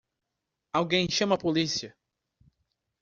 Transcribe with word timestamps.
Alguém 0.73 1.07
chame 1.07 1.35
a 1.35 1.37
polícia! 1.37 1.95